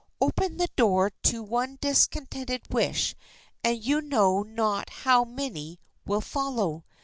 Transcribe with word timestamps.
Open 0.19 0.57
the 0.57 0.67
door 0.75 1.11
to 1.25 1.43
one 1.43 1.77
discontented 1.79 2.63
wish 2.73 3.13
and 3.63 3.83
you 3.85 4.01
know 4.01 4.41
not 4.41 4.89
how 4.89 5.23
many 5.23 5.79
will 6.07 6.21
follow. 6.21 6.85